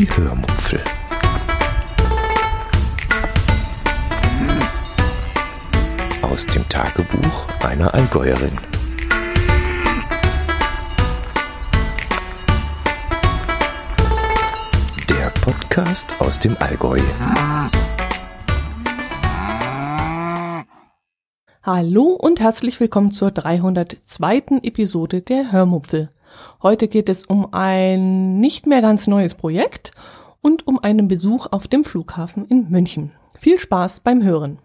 [0.00, 0.82] Die Hörmupfel.
[6.22, 8.56] Aus dem Tagebuch einer Allgäuerin.
[15.10, 17.00] Der Podcast aus dem Allgäu.
[21.62, 24.60] Hallo und herzlich willkommen zur 302.
[24.62, 26.08] Episode der Hörmupfel.
[26.62, 29.92] Heute geht es um ein nicht mehr ganz neues Projekt
[30.40, 33.12] und um einen Besuch auf dem Flughafen in München.
[33.36, 34.58] Viel Spaß beim Hören.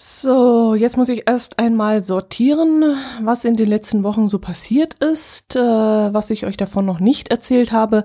[0.00, 2.84] So, jetzt muss ich erst einmal sortieren,
[3.20, 7.32] was in den letzten Wochen so passiert ist, äh, was ich euch davon noch nicht
[7.32, 8.04] erzählt habe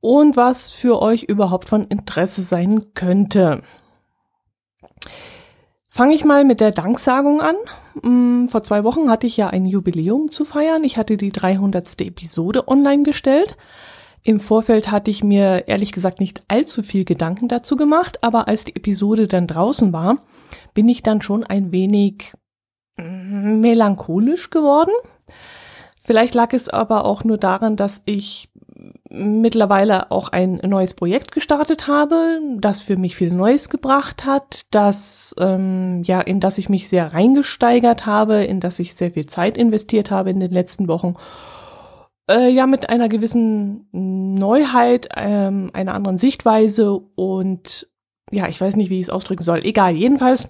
[0.00, 3.62] und was für euch überhaupt von Interesse sein könnte.
[5.94, 7.54] Fange ich mal mit der Danksagung an.
[8.02, 10.82] Mm, vor zwei Wochen hatte ich ja ein Jubiläum zu feiern.
[10.82, 12.00] Ich hatte die 300.
[12.00, 13.56] Episode online gestellt.
[14.24, 18.64] Im Vorfeld hatte ich mir ehrlich gesagt nicht allzu viel Gedanken dazu gemacht, aber als
[18.64, 20.16] die Episode dann draußen war,
[20.74, 22.32] bin ich dann schon ein wenig
[22.96, 24.90] mm, melancholisch geworden.
[26.00, 28.50] Vielleicht lag es aber auch nur daran, dass ich
[29.08, 35.34] mittlerweile auch ein neues Projekt gestartet habe, das für mich viel Neues gebracht hat, das
[35.38, 39.56] ähm, ja in das ich mich sehr reingesteigert habe, in das ich sehr viel Zeit
[39.56, 41.14] investiert habe in den letzten Wochen.
[42.28, 47.88] Äh, ja, mit einer gewissen Neuheit, ähm, einer anderen Sichtweise und
[48.30, 49.60] ja, ich weiß nicht, wie ich es ausdrücken soll.
[49.64, 50.48] Egal, jedenfalls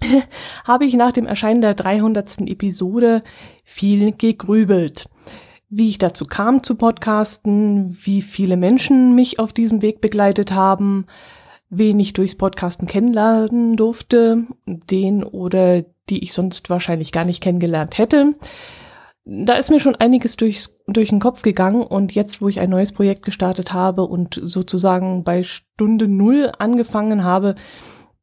[0.64, 2.42] habe ich nach dem Erscheinen der 300.
[2.42, 3.22] Episode
[3.64, 5.08] viel gegrübelt
[5.70, 11.06] wie ich dazu kam zu Podcasten, wie viele Menschen mich auf diesem Weg begleitet haben,
[11.68, 17.98] wen ich durchs Podcasten kennenlernen durfte, den oder die ich sonst wahrscheinlich gar nicht kennengelernt
[17.98, 18.34] hätte.
[19.26, 22.70] Da ist mir schon einiges durchs, durch den Kopf gegangen und jetzt, wo ich ein
[22.70, 27.56] neues Projekt gestartet habe und sozusagen bei Stunde Null angefangen habe,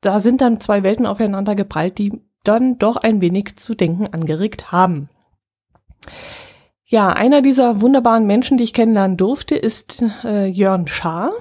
[0.01, 4.71] da sind dann zwei Welten aufeinander geprallt, die dann doch ein wenig zu denken angeregt
[4.71, 5.09] haben.
[6.95, 11.33] Ja, einer dieser wunderbaren Menschen, die ich kennenlernen durfte, ist äh, Jörn Schaar,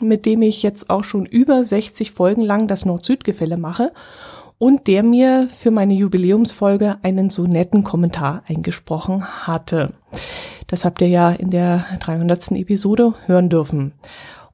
[0.00, 3.90] mit dem ich jetzt auch schon über 60 Folgen lang das Nord-Süd-Gefälle mache
[4.58, 9.92] und der mir für meine Jubiläumsfolge einen so netten Kommentar eingesprochen hatte.
[10.68, 12.52] Das habt ihr ja in der 300.
[12.52, 13.94] Episode hören dürfen.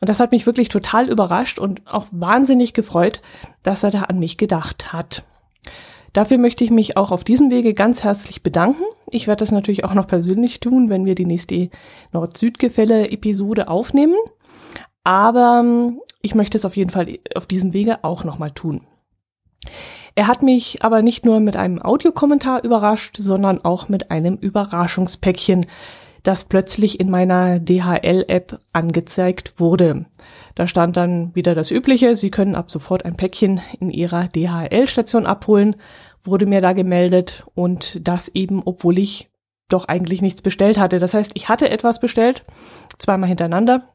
[0.01, 3.21] Und das hat mich wirklich total überrascht und auch wahnsinnig gefreut,
[3.63, 5.25] dass er da an mich gedacht hat.
[6.13, 8.83] Dafür möchte ich mich auch auf diesem Wege ganz herzlich bedanken.
[9.11, 11.71] Ich werde das natürlich auch noch persönlich tun, wenn wir die nächste
[12.13, 14.17] Nord-Süd-Gefälle-Episode aufnehmen.
[15.05, 18.87] Aber ähm, ich möchte es auf jeden Fall auf diesem Wege auch nochmal tun.
[20.15, 25.67] Er hat mich aber nicht nur mit einem Audiokommentar überrascht, sondern auch mit einem Überraschungspäckchen,
[26.25, 30.07] das plötzlich in meiner DHL-App angezeigt wurde.
[30.59, 35.25] Da stand dann wieder das Übliche, Sie können ab sofort ein Päckchen in Ihrer DHL-Station
[35.25, 35.77] abholen,
[36.21, 39.31] wurde mir da gemeldet und das eben, obwohl ich
[39.69, 40.99] doch eigentlich nichts bestellt hatte.
[40.99, 42.45] Das heißt, ich hatte etwas bestellt,
[42.99, 43.95] zweimal hintereinander,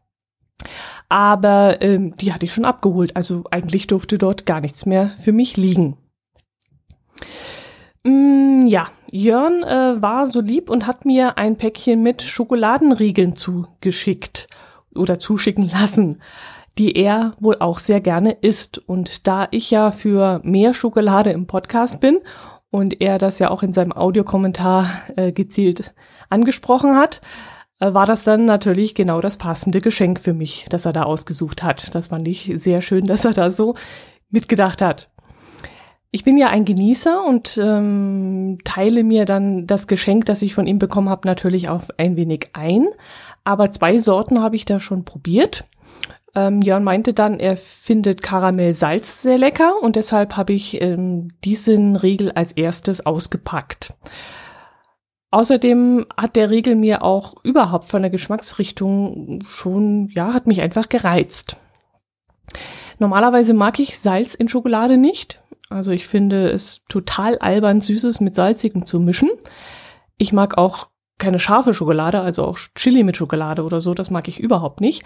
[1.10, 3.18] aber ähm, die hatte ich schon abgeholt.
[3.18, 5.98] Also eigentlich durfte dort gar nichts mehr für mich liegen.
[8.06, 14.48] Mm, ja, Jörn äh, war so lieb und hat mir ein Päckchen mit Schokoladenriegeln zugeschickt
[14.96, 16.22] oder zuschicken lassen,
[16.78, 18.78] die er wohl auch sehr gerne isst.
[18.78, 22.20] Und da ich ja für mehr Schokolade im Podcast bin
[22.72, 25.94] und er das ja auch in seinem Audiokommentar äh, gezielt
[26.30, 27.22] angesprochen hat,
[27.80, 31.64] äh, war das dann natürlich genau das passende Geschenk für mich, das er da ausgesucht
[31.64, 31.94] hat.
[31.94, 33.76] Das fand ich sehr schön, dass er da so
[34.30, 35.10] mitgedacht hat.
[36.16, 40.68] Ich bin ja ein Genießer und ähm, teile mir dann das Geschenk, das ich von
[40.68, 42.88] ihm bekommen habe, natürlich auf ein wenig ein.
[43.44, 45.66] Aber zwei Sorten habe ich da schon probiert.
[46.36, 51.96] Ähm, Jörn meinte dann, er findet Karamell-Salz sehr lecker und deshalb habe ich ähm, diesen
[51.96, 53.94] Riegel als erstes ausgepackt.
[55.30, 60.90] Außerdem hat der Riegel mir auch überhaupt von der Geschmacksrichtung schon, ja, hat mich einfach
[60.90, 61.58] gereizt.
[63.00, 65.42] Normalerweise mag ich Salz in Schokolade nicht.
[65.70, 69.30] Also ich finde es total albern, Süßes mit Salzigem zu mischen.
[70.18, 74.28] Ich mag auch keine scharfe Schokolade, also auch Chili mit Schokolade oder so, das mag
[74.28, 75.04] ich überhaupt nicht.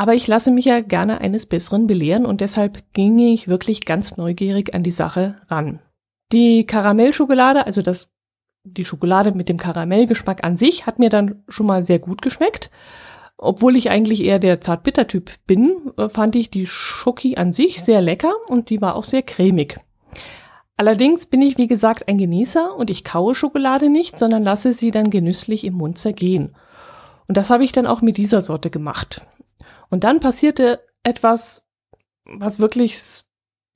[0.00, 4.16] Aber ich lasse mich ja gerne eines Besseren belehren und deshalb ginge ich wirklich ganz
[4.16, 5.80] neugierig an die Sache ran.
[6.32, 8.10] Die Karamellschokolade, also das,
[8.64, 12.70] die Schokolade mit dem Karamellgeschmack an sich, hat mir dann schon mal sehr gut geschmeckt.
[13.36, 18.00] Obwohl ich eigentlich eher der Zartbitter-Typ bin, äh, fand ich die Schoki an sich sehr
[18.00, 19.80] lecker und die war auch sehr cremig.
[20.78, 24.92] Allerdings bin ich wie gesagt ein Genießer und ich kaue Schokolade nicht, sondern lasse sie
[24.92, 26.56] dann genüsslich im Mund zergehen.
[27.28, 29.20] Und das habe ich dann auch mit dieser Sorte gemacht.
[29.90, 31.66] Und dann passierte etwas,
[32.24, 32.98] was wirklich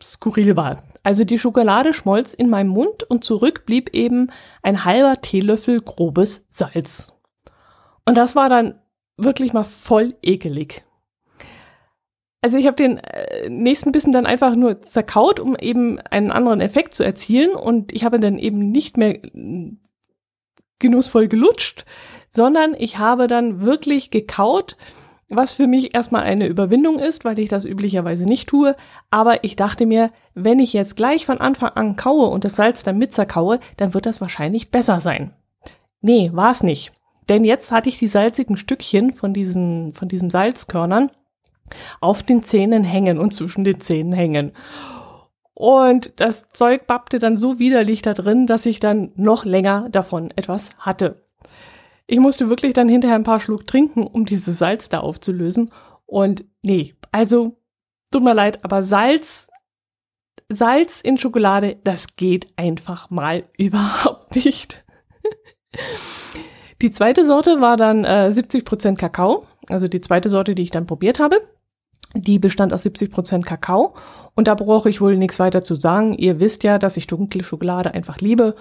[0.02, 0.82] skurril war.
[1.02, 4.31] Also die Schokolade schmolz in meinem Mund und zurück blieb eben
[4.62, 7.12] ein halber Teelöffel grobes Salz.
[8.05, 8.81] Und das war dann
[9.16, 10.84] wirklich mal voll ekelig.
[12.43, 16.60] Also ich habe den äh, nächsten Bissen dann einfach nur zerkaut, um eben einen anderen
[16.60, 17.55] Effekt zu erzielen.
[17.55, 19.19] Und ich habe dann eben nicht mehr
[20.78, 21.87] genussvoll gelutscht,
[22.28, 24.76] sondern ich habe dann wirklich gekaut
[25.36, 28.76] was für mich erstmal eine Überwindung ist, weil ich das üblicherweise nicht tue.
[29.10, 32.82] Aber ich dachte mir, wenn ich jetzt gleich von Anfang an kaue und das Salz
[32.84, 35.32] dann mit zerkaue, dann wird das wahrscheinlich besser sein.
[36.00, 36.92] Nee, war es nicht.
[37.28, 41.10] Denn jetzt hatte ich die salzigen Stückchen von diesen, von diesen Salzkörnern
[42.00, 44.52] auf den Zähnen hängen und zwischen den Zähnen hängen.
[45.54, 50.32] Und das Zeug bappte dann so widerlich da drin, dass ich dann noch länger davon
[50.36, 51.23] etwas hatte.
[52.06, 55.70] Ich musste wirklich dann hinterher ein paar Schluck trinken, um dieses Salz da aufzulösen.
[56.06, 57.56] Und nee, also
[58.10, 59.48] tut mir leid, aber Salz,
[60.50, 64.84] Salz in Schokolade, das geht einfach mal überhaupt nicht.
[66.82, 70.86] Die zweite Sorte war dann äh, 70% Kakao, also die zweite Sorte, die ich dann
[70.86, 71.40] probiert habe.
[72.14, 73.94] Die bestand aus 70% Kakao
[74.36, 76.12] und da brauche ich wohl nichts weiter zu sagen.
[76.12, 78.54] Ihr wisst ja, dass ich dunkle Schokolade einfach liebe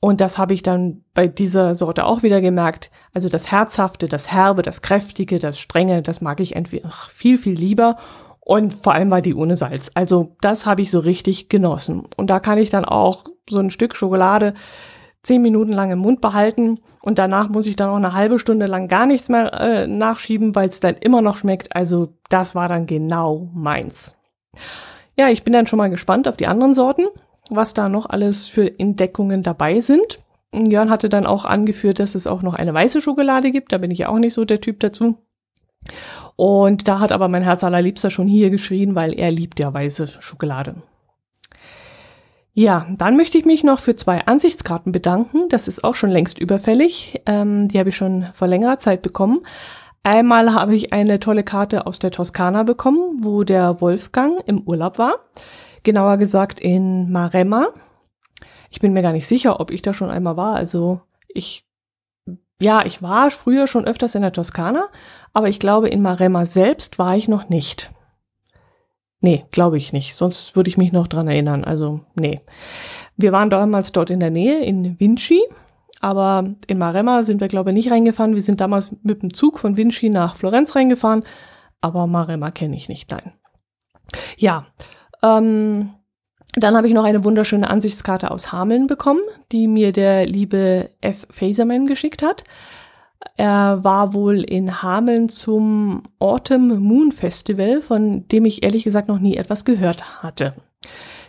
[0.00, 2.90] und das habe ich dann bei dieser Sorte auch wieder gemerkt.
[3.12, 7.54] Also das Herzhafte, das Herbe, das Kräftige, das Strenge, das mag ich einfach viel, viel
[7.54, 7.96] lieber.
[8.40, 9.90] Und vor allem war die ohne Salz.
[9.94, 12.04] Also das habe ich so richtig genossen.
[12.16, 14.54] Und da kann ich dann auch so ein Stück Schokolade
[15.22, 18.66] zehn Minuten lang im Mund behalten und danach muss ich dann auch eine halbe Stunde
[18.66, 21.74] lang gar nichts mehr äh, nachschieben, weil es dann immer noch schmeckt.
[21.74, 24.16] Also das war dann genau meins.
[25.16, 27.06] Ja, ich bin dann schon mal gespannt auf die anderen Sorten
[27.50, 30.20] was da noch alles für Entdeckungen dabei sind.
[30.52, 33.72] Jörn hatte dann auch angeführt, dass es auch noch eine weiße Schokolade gibt.
[33.72, 35.16] Da bin ich auch nicht so der Typ dazu.
[36.34, 40.06] Und da hat aber mein Herz allerliebster schon hier geschrien, weil er liebt ja weiße
[40.06, 40.76] Schokolade.
[42.52, 45.48] Ja, dann möchte ich mich noch für zwei Ansichtskarten bedanken.
[45.50, 47.20] Das ist auch schon längst überfällig.
[47.26, 49.40] Ähm, die habe ich schon vor längerer Zeit bekommen.
[50.02, 54.98] Einmal habe ich eine tolle Karte aus der Toskana bekommen, wo der Wolfgang im Urlaub
[54.98, 55.16] war
[55.86, 57.68] genauer gesagt in Maremma.
[58.68, 60.56] Ich bin mir gar nicht sicher, ob ich da schon einmal war.
[60.56, 61.64] Also ich,
[62.60, 64.88] ja, ich war früher schon öfters in der Toskana,
[65.32, 67.90] aber ich glaube, in Maremma selbst war ich noch nicht.
[69.20, 70.14] Nee, glaube ich nicht.
[70.14, 71.64] Sonst würde ich mich noch dran erinnern.
[71.64, 72.42] Also, nee.
[73.16, 75.40] Wir waren damals dort in der Nähe, in Vinci.
[76.00, 78.34] Aber in Maremma sind wir, glaube ich, nicht reingefahren.
[78.34, 81.24] Wir sind damals mit dem Zug von Vinci nach Florenz reingefahren.
[81.80, 83.32] Aber Maremma kenne ich nicht, nein.
[84.36, 84.66] Ja,
[85.22, 85.90] ähm,
[86.54, 89.20] dann habe ich noch eine wunderschöne Ansichtskarte aus Hameln bekommen,
[89.52, 91.26] die mir der liebe F.
[91.30, 92.44] Faserman geschickt hat.
[93.36, 99.18] Er war wohl in Hameln zum Autumn Moon Festival, von dem ich ehrlich gesagt noch
[99.18, 100.54] nie etwas gehört hatte.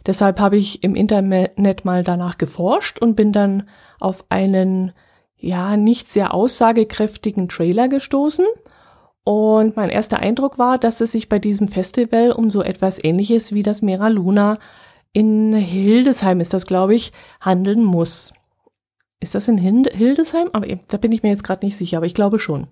[0.05, 3.67] Deshalb habe ich im Internet mal danach geforscht und bin dann
[3.99, 4.93] auf einen
[5.35, 8.45] ja nicht sehr aussagekräftigen Trailer gestoßen
[9.27, 13.51] und mein erster Eindruck war, dass es sich bei diesem Festival um so etwas ähnliches
[13.51, 14.57] wie das Mera Luna
[15.12, 18.33] in Hildesheim ist das, glaube ich, handeln muss.
[19.19, 20.47] Ist das in Hildesheim?
[20.53, 22.68] Aber da bin ich mir jetzt gerade nicht sicher, aber ich glaube schon.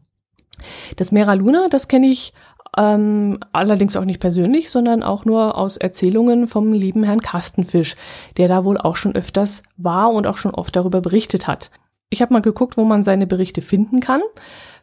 [0.95, 2.31] Das Mera Luna, das kenne ich
[2.77, 7.97] ähm, allerdings auch nicht persönlich, sondern auch nur aus Erzählungen vom lieben Herrn Kastenfisch,
[8.37, 11.69] der da wohl auch schon öfters war und auch schon oft darüber berichtet hat.
[12.09, 14.21] Ich habe mal geguckt, wo man seine Berichte finden kann.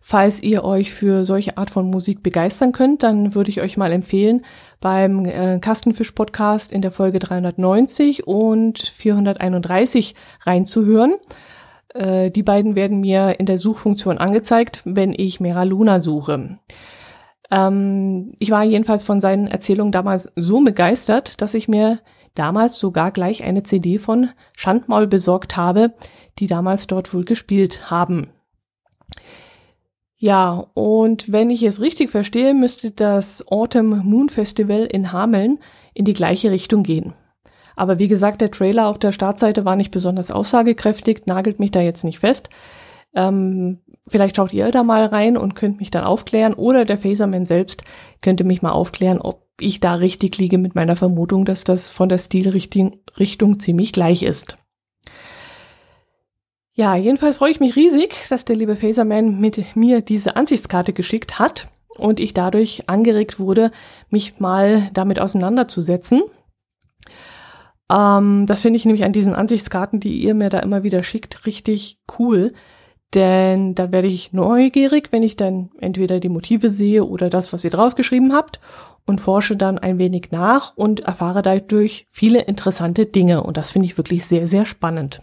[0.05, 3.93] Falls ihr euch für solche Art von Musik begeistern könnt, dann würde ich euch mal
[3.93, 4.45] empfehlen,
[4.81, 11.15] beim äh, Kastenfisch-Podcast in der Folge 390 und 431 reinzuhören.
[11.95, 16.59] Äh, die beiden werden mir in der Suchfunktion angezeigt, wenn ich Mera Luna suche.
[17.53, 22.01] Ähm, ich war jedenfalls von seinen Erzählungen damals so begeistert, dass ich mir
[22.35, 25.93] damals sogar gleich eine CD von Schandmaul besorgt habe,
[26.41, 28.31] die damals dort wohl gespielt haben.
[30.23, 35.59] Ja, und wenn ich es richtig verstehe, müsste das Autumn Moon Festival in Hameln
[35.95, 37.13] in die gleiche Richtung gehen.
[37.75, 41.81] Aber wie gesagt, der Trailer auf der Startseite war nicht besonders aussagekräftig, nagelt mich da
[41.81, 42.51] jetzt nicht fest.
[43.17, 47.45] Ähm, vielleicht schaut ihr da mal rein und könnt mich dann aufklären oder der Phaserman
[47.45, 47.83] selbst
[48.21, 52.09] könnte mich mal aufklären, ob ich da richtig liege mit meiner Vermutung, dass das von
[52.09, 54.57] der Stilrichtung Richtung ziemlich gleich ist.
[56.75, 61.39] Ja, jedenfalls freue ich mich riesig, dass der liebe Phaserman mit mir diese Ansichtskarte geschickt
[61.39, 63.71] hat und ich dadurch angeregt wurde,
[64.09, 66.23] mich mal damit auseinanderzusetzen.
[67.91, 71.45] Ähm, das finde ich nämlich an diesen Ansichtskarten, die ihr mir da immer wieder schickt,
[71.45, 72.55] richtig cool.
[73.15, 77.63] Denn dann werde ich neugierig, wenn ich dann entweder die Motive sehe oder das, was
[77.65, 78.59] ihr draufgeschrieben habt
[79.05, 83.43] und forsche dann ein wenig nach und erfahre dadurch viele interessante Dinge.
[83.43, 85.21] Und das finde ich wirklich sehr, sehr spannend.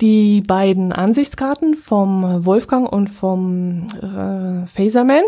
[0.00, 5.24] Die beiden Ansichtskarten vom Wolfgang und vom äh, Phaserman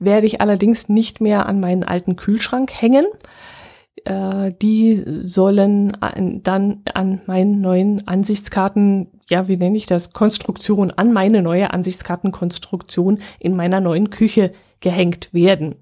[0.00, 3.06] werde ich allerdings nicht mehr an meinen alten Kühlschrank hängen.
[4.04, 10.90] Äh, die sollen an, dann an meinen neuen Ansichtskarten, ja, wie nenne ich das, Konstruktion,
[10.90, 15.76] an meine neue Ansichtskartenkonstruktion in meiner neuen Küche gehängt werden.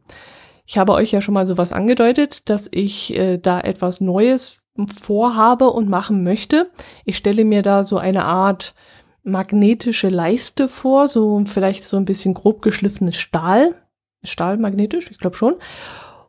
[0.67, 5.71] Ich habe euch ja schon mal sowas angedeutet, dass ich äh, da etwas Neues vorhabe
[5.71, 6.71] und machen möchte.
[7.05, 8.75] Ich stelle mir da so eine Art
[9.23, 13.75] magnetische Leiste vor, so vielleicht so ein bisschen grob geschliffenes Stahl.
[14.23, 15.57] Stahl magnetisch, ich glaube schon.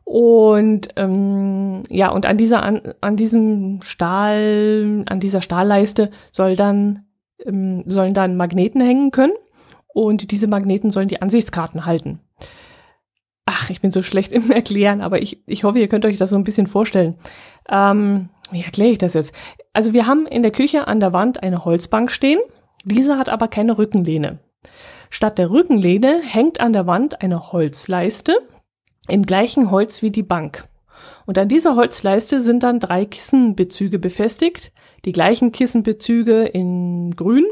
[0.04, 7.04] Und ähm, ja, und an dieser an, an diesem Stahl, an dieser Stahlleiste soll dann
[7.44, 9.34] ähm, sollen dann Magneten hängen können
[9.88, 12.20] und diese Magneten sollen die Ansichtskarten halten.
[13.46, 16.30] Ach, ich bin so schlecht im Erklären, aber ich, ich hoffe, ihr könnt euch das
[16.30, 17.14] so ein bisschen vorstellen.
[17.68, 19.32] Ähm, wie erkläre ich das jetzt?
[19.72, 22.40] Also wir haben in der Küche an der Wand eine Holzbank stehen.
[22.84, 24.38] Diese hat aber keine Rückenlehne.
[25.10, 28.36] Statt der Rückenlehne hängt an der Wand eine Holzleiste
[29.08, 30.68] im gleichen Holz wie die Bank.
[31.26, 34.72] Und an dieser Holzleiste sind dann drei Kissenbezüge befestigt,
[35.04, 37.46] die gleichen Kissenbezüge in grün,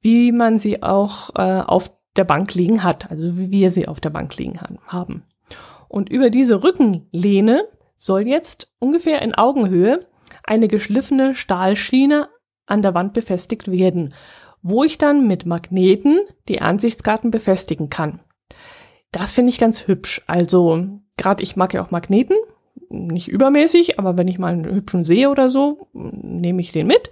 [0.00, 4.00] wie man sie auch äh, auf der Bank liegen hat, also wie wir sie auf
[4.00, 5.22] der Bank liegen haben.
[5.88, 7.64] Und über diese Rückenlehne
[7.96, 10.06] soll jetzt ungefähr in Augenhöhe
[10.46, 12.28] eine geschliffene Stahlschiene
[12.66, 14.14] an der Wand befestigt werden,
[14.62, 18.20] wo ich dann mit Magneten die Ansichtskarten befestigen kann.
[19.12, 20.22] Das finde ich ganz hübsch.
[20.26, 22.36] Also gerade ich mag ja auch Magneten,
[22.88, 27.10] nicht übermäßig, aber wenn ich mal einen hübschen sehe oder so, nehme ich den mit.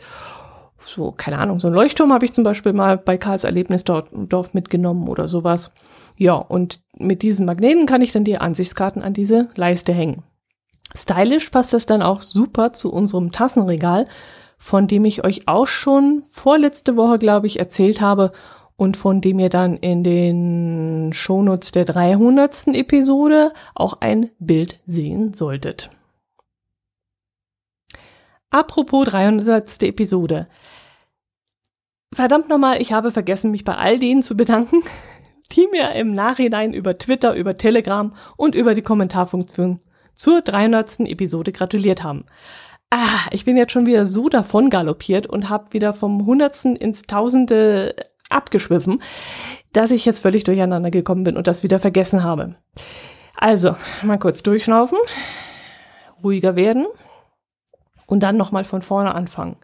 [0.79, 5.09] So, keine Ahnung, so ein Leuchtturm habe ich zum Beispiel mal bei Karls Erlebnisdorf mitgenommen
[5.09, 5.73] oder sowas.
[6.17, 10.23] Ja, und mit diesen Magneten kann ich dann die Ansichtskarten an diese Leiste hängen.
[10.97, 14.07] Stylisch passt das dann auch super zu unserem Tassenregal,
[14.57, 18.33] von dem ich euch auch schon vorletzte Woche, glaube ich, erzählt habe
[18.77, 22.69] und von dem ihr dann in den Shownotes der 300.
[22.69, 25.91] Episode auch ein Bild sehen solltet.
[28.51, 29.83] Apropos 300.
[29.83, 30.47] Episode.
[32.13, 34.83] Verdammt nochmal, ich habe vergessen, mich bei all denen zu bedanken,
[35.53, 39.81] die mir im Nachhinein über Twitter, über Telegram und über die Kommentarfunktion
[40.15, 41.01] zur 300.
[41.01, 42.25] Episode gratuliert haben.
[42.91, 47.03] Ah, ich bin jetzt schon wieder so davon galoppiert und habe wieder vom Hundertsten ins
[47.03, 47.97] Tausende
[48.31, 49.03] abgeschwiffen,
[49.73, 52.57] dass ich jetzt völlig durcheinander gekommen bin und das wieder vergessen habe.
[53.37, 54.99] Also, mal kurz durchschnaufen,
[56.23, 56.87] ruhiger werden
[58.07, 59.57] und dann nochmal von vorne anfangen.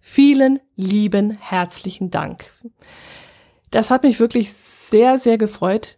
[0.00, 2.50] Vielen lieben herzlichen Dank.
[3.70, 5.97] Das hat mich wirklich sehr, sehr gefreut,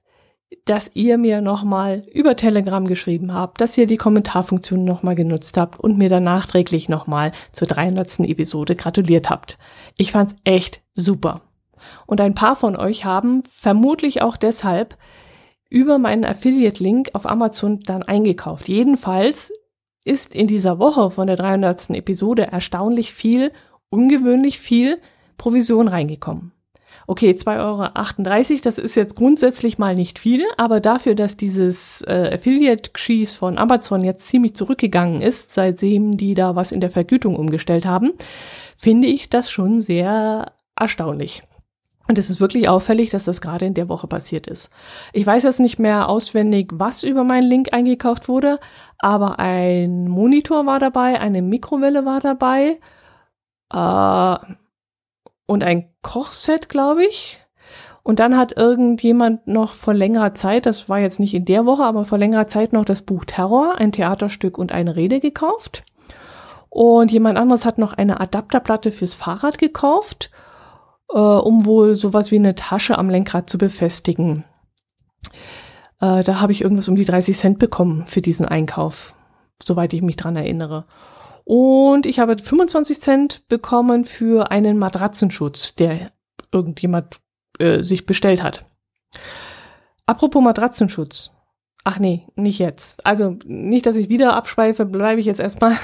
[0.64, 5.78] dass ihr mir nochmal über Telegram geschrieben habt, dass ihr die Kommentarfunktion nochmal genutzt habt
[5.78, 8.20] und mir dann nachträglich nochmal zur 300.
[8.20, 9.58] Episode gratuliert habt.
[9.96, 11.42] Ich fand's echt super.
[12.06, 14.96] Und ein paar von euch haben vermutlich auch deshalb
[15.70, 18.68] über meinen Affiliate-Link auf Amazon dann eingekauft.
[18.68, 19.52] Jedenfalls
[20.04, 21.90] ist in dieser Woche von der 300.
[21.90, 23.52] Episode erstaunlich viel,
[23.88, 25.00] ungewöhnlich viel
[25.38, 26.52] Provision reingekommen.
[27.10, 32.30] Okay, 2,38 Euro, das ist jetzt grundsätzlich mal nicht viel, aber dafür, dass dieses äh,
[32.34, 37.84] Affiliate-Geschieß von Amazon jetzt ziemlich zurückgegangen ist, seitdem die da was in der Vergütung umgestellt
[37.84, 38.12] haben,
[38.76, 41.42] finde ich das schon sehr erstaunlich.
[42.06, 44.70] Und es ist wirklich auffällig, dass das gerade in der Woche passiert ist.
[45.12, 48.60] Ich weiß jetzt nicht mehr auswendig, was über meinen Link eingekauft wurde,
[49.00, 52.78] aber ein Monitor war dabei, eine Mikrowelle war dabei,
[53.72, 54.54] äh,
[55.50, 57.40] und ein Kochset, glaube ich.
[58.04, 61.82] Und dann hat irgendjemand noch vor längerer Zeit, das war jetzt nicht in der Woche,
[61.82, 65.82] aber vor längerer Zeit noch das Buch Terror, ein Theaterstück und eine Rede gekauft.
[66.68, 70.30] Und jemand anderes hat noch eine Adapterplatte fürs Fahrrad gekauft,
[71.12, 74.44] äh, um wohl sowas wie eine Tasche am Lenkrad zu befestigen.
[76.00, 79.16] Äh, da habe ich irgendwas um die 30 Cent bekommen für diesen Einkauf,
[79.60, 80.84] soweit ich mich dran erinnere.
[81.44, 86.12] Und ich habe 25 Cent bekommen für einen Matratzenschutz, der
[86.52, 87.20] irgendjemand
[87.58, 88.64] äh, sich bestellt hat.
[90.06, 91.30] Apropos Matratzenschutz.
[91.84, 93.04] Ach nee, nicht jetzt.
[93.06, 95.76] Also nicht, dass ich wieder abschweife, bleibe ich jetzt erstmal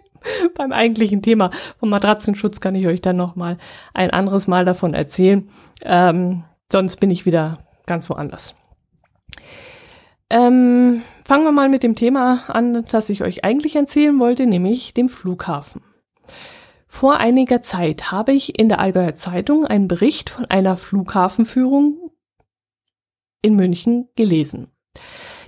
[0.54, 1.50] beim eigentlichen Thema.
[1.78, 3.58] Vom Matratzenschutz kann ich euch dann nochmal
[3.92, 5.48] ein anderes Mal davon erzählen.
[5.82, 8.54] Ähm, sonst bin ich wieder ganz woanders.
[10.30, 14.94] Ähm, fangen wir mal mit dem Thema an, das ich euch eigentlich erzählen wollte, nämlich
[14.94, 15.82] dem Flughafen.
[16.86, 22.10] Vor einiger Zeit habe ich in der Allgäuer Zeitung einen Bericht von einer Flughafenführung
[23.42, 24.68] in München gelesen.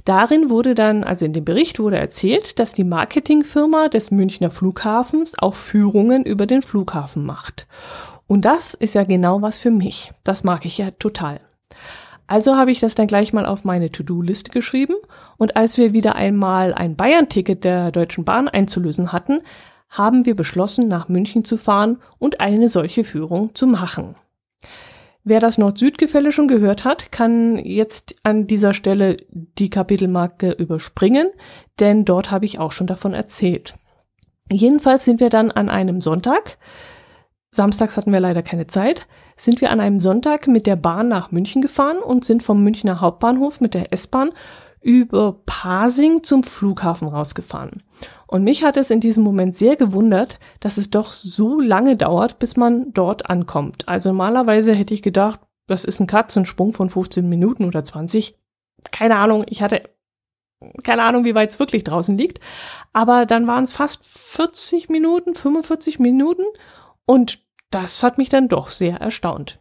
[0.04, 5.38] Darin wurde dann, also in dem Bericht wurde erzählt, dass die Marketingfirma des Münchner Flughafens
[5.38, 7.66] auch Führungen über den Flughafen macht.
[8.28, 10.12] Und das ist ja genau was für mich.
[10.25, 11.40] Das mag ich ja total.
[12.26, 14.95] Also habe ich das dann gleich mal auf meine To-Do-Liste geschrieben
[15.37, 19.40] und als wir wieder einmal ein Bayern-Ticket der Deutschen Bahn einzulösen hatten,
[19.88, 24.16] haben wir beschlossen, nach München zu fahren und eine solche Führung zu machen.
[25.28, 31.30] Wer das Nord-Süd-Gefälle schon gehört hat, kann jetzt an dieser Stelle die Kapitelmarke überspringen,
[31.80, 33.75] denn dort habe ich auch schon davon erzählt.
[34.50, 36.59] Jedenfalls sind wir dann an einem Sonntag,
[37.57, 41.33] samstags hatten wir leider keine Zeit, sind wir an einem Sonntag mit der Bahn nach
[41.33, 44.31] München gefahren und sind vom Münchner Hauptbahnhof mit der S-Bahn
[44.81, 47.83] über Pasing zum Flughafen rausgefahren.
[48.29, 52.39] Und mich hat es in diesem Moment sehr gewundert, dass es doch so lange dauert,
[52.39, 53.89] bis man dort ankommt.
[53.89, 58.37] Also normalerweise hätte ich gedacht, das ist ein Katzensprung von 15 Minuten oder 20.
[58.93, 59.83] Keine Ahnung, ich hatte
[60.83, 62.41] keine Ahnung, wie weit es wirklich draußen liegt.
[62.93, 66.45] Aber dann waren es fast 40 Minuten, 45 Minuten
[67.05, 69.59] und das hat mich dann doch sehr erstaunt.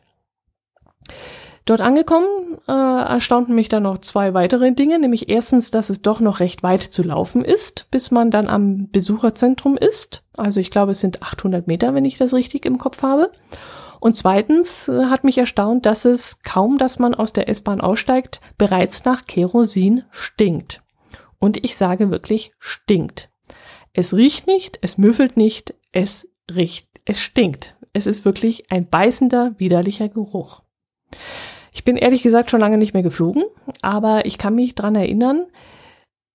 [1.66, 6.20] Dort angekommen äh, erstaunten mich dann noch zwei weitere Dinge, nämlich erstens, dass es doch
[6.20, 10.24] noch recht weit zu laufen ist, bis man dann am Besucherzentrum ist.
[10.38, 13.32] Also ich glaube, es sind 800 Meter, wenn ich das richtig im Kopf habe.
[14.00, 18.42] Und zweitens äh, hat mich erstaunt, dass es kaum, dass man aus der S-Bahn aussteigt,
[18.60, 20.84] bereits nach Kerosin stinkt.
[21.40, 23.32] Und ich sage wirklich stinkt.
[23.94, 27.75] Es riecht nicht, es müffelt nicht, es riecht, es stinkt.
[27.96, 30.64] Es ist wirklich ein beißender, widerlicher Geruch.
[31.72, 33.46] Ich bin ehrlich gesagt schon lange nicht mehr geflogen,
[33.82, 35.46] aber ich kann mich dran erinnern,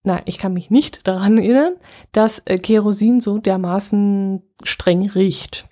[0.03, 1.75] na, ich kann mich nicht daran erinnern,
[2.13, 5.69] dass äh, Kerosin so dermaßen streng riecht.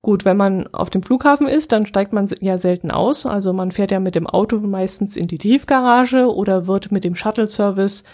[0.00, 3.26] Gut, wenn man auf dem Flughafen ist, dann steigt man ja selten aus.
[3.26, 7.16] Also man fährt ja mit dem Auto meistens in die Tiefgarage oder wird mit dem
[7.16, 8.04] Shuttle-Service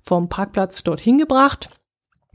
[0.00, 1.68] vom Parkplatz dorthin gebracht.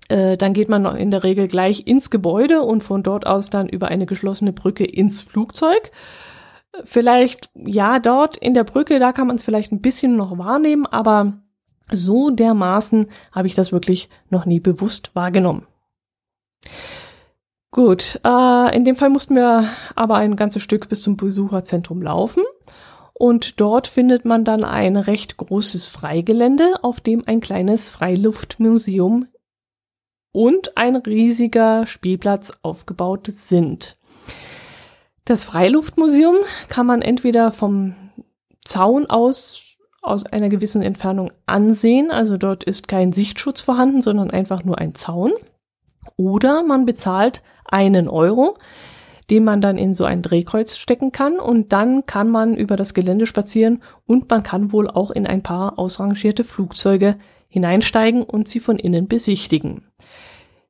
[0.10, 3.68] Äh, dann geht man in der Regel gleich ins Gebäude und von dort aus dann
[3.68, 5.92] über eine geschlossene Brücke ins Flugzeug.
[6.84, 10.86] Vielleicht, ja, dort in der Brücke, da kann man es vielleicht ein bisschen noch wahrnehmen,
[10.86, 11.34] aber
[11.92, 15.66] so dermaßen habe ich das wirklich noch nie bewusst wahrgenommen.
[17.72, 19.66] Gut, äh, in dem Fall mussten wir
[19.96, 22.44] aber ein ganzes Stück bis zum Besucherzentrum laufen.
[23.14, 29.28] Und dort findet man dann ein recht großes Freigelände, auf dem ein kleines Freiluftmuseum
[30.38, 33.98] und ein riesiger Spielplatz aufgebaut sind.
[35.26, 36.36] Das Freiluftmuseum
[36.70, 37.96] kann man entweder vom
[38.64, 39.64] Zaun aus
[40.04, 44.94] aus einer gewissen Entfernung ansehen, also dort ist kein Sichtschutz vorhanden, sondern einfach nur ein
[44.94, 45.34] Zaun.
[46.18, 48.58] Oder man bezahlt einen Euro,
[49.32, 52.94] den man dann in so ein Drehkreuz stecken kann und dann kann man über das
[52.94, 57.18] Gelände spazieren und man kann wohl auch in ein paar ausrangierte Flugzeuge
[57.50, 59.84] hineinsteigen und sie von innen besichtigen.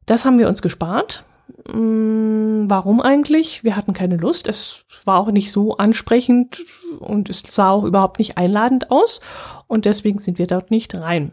[0.08, 1.24] Das haben wir uns gespart
[1.72, 3.64] Mm, warum eigentlich?
[3.64, 4.48] Wir hatten keine Lust.
[4.48, 6.64] Es war auch nicht so ansprechend
[7.00, 9.22] und es sah auch überhaupt nicht einladend aus
[9.68, 11.32] und deswegen sind wir dort nicht rein.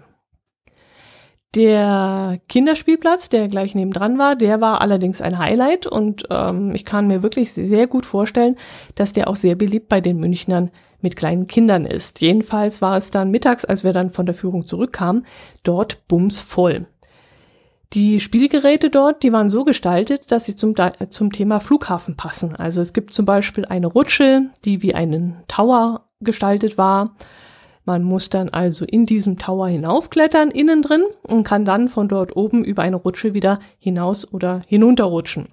[1.55, 7.07] Der Kinderspielplatz, der gleich nebendran war, der war allerdings ein Highlight und ähm, ich kann
[7.07, 8.57] mir wirklich sehr gut vorstellen,
[8.97, 12.21] dass der auch sehr beliebt bei den Münchnern mit kleinen Kindern ist.
[12.21, 15.27] Jedenfalls war es dann mittags, als wir dann von der Führung zurückkamen,
[15.63, 16.87] dort bumsvoll.
[17.95, 20.75] Die Spielgeräte dort, die waren so gestaltet, dass sie zum,
[21.11, 22.57] zum Thema Flughafen passen.
[22.57, 27.15] Also es gibt zum Beispiel eine Rutsche, die wie einen Tower gestaltet war.
[27.85, 32.35] Man muss dann also in diesem Tower hinaufklettern, innen drin, und kann dann von dort
[32.35, 35.51] oben über eine Rutsche wieder hinaus oder hinunterrutschen.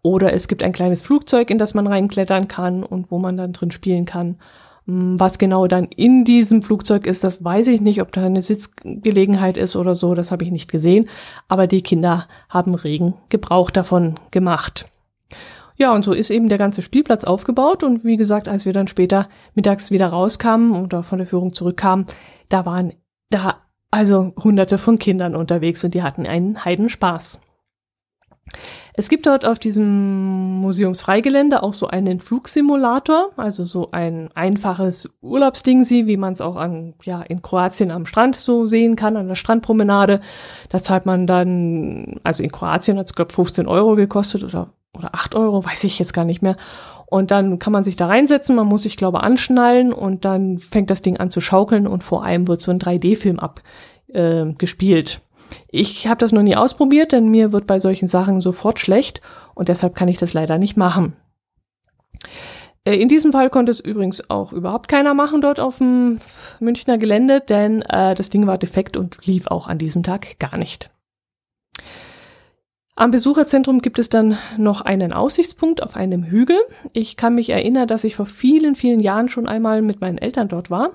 [0.00, 3.52] Oder es gibt ein kleines Flugzeug, in das man reinklettern kann und wo man dann
[3.52, 4.38] drin spielen kann.
[4.86, 8.42] Hm, was genau dann in diesem Flugzeug ist, das weiß ich nicht, ob da eine
[8.42, 11.08] Sitzgelegenheit ist oder so, das habe ich nicht gesehen.
[11.48, 14.86] Aber die Kinder haben regen Gebrauch davon gemacht.
[15.76, 17.82] Ja, und so ist eben der ganze Spielplatz aufgebaut.
[17.82, 22.06] Und wie gesagt, als wir dann später mittags wieder rauskamen oder von der Führung zurückkamen,
[22.48, 22.92] da waren
[23.30, 27.40] da also hunderte von Kindern unterwegs und die hatten einen Heidenspaß.
[28.96, 35.84] Es gibt dort auf diesem Museumsfreigelände auch so einen Flugsimulator, also so ein einfaches Urlaubsding,
[35.88, 39.34] wie man es auch an, ja, in Kroatien am Strand so sehen kann, an der
[39.34, 40.20] Strandpromenade.
[40.68, 45.12] Da zahlt man dann, also in Kroatien hat es, glaube 15 Euro gekostet oder, oder
[45.12, 46.56] 8 Euro, weiß ich jetzt gar nicht mehr.
[47.06, 50.90] Und dann kann man sich da reinsetzen, man muss sich, glaube anschnallen und dann fängt
[50.90, 55.16] das Ding an zu schaukeln und vor allem wird so ein 3D-Film abgespielt.
[55.16, 55.33] Äh,
[55.68, 59.20] Ich habe das noch nie ausprobiert, denn mir wird bei solchen Sachen sofort schlecht
[59.54, 61.14] und deshalb kann ich das leider nicht machen.
[62.84, 66.18] Äh, in diesem Fall konnte es übrigens auch überhaupt keiner machen dort auf dem
[66.60, 70.56] Münchner Gelände, denn äh, das Ding war defekt und lief auch an diesem Tag gar
[70.56, 70.90] nicht.
[72.96, 76.58] Am Besucherzentrum gibt es dann noch einen Aussichtspunkt auf einem Hügel.
[76.92, 80.46] Ich kann mich erinnern, dass ich vor vielen, vielen Jahren schon einmal mit meinen Eltern
[80.46, 80.92] dort war.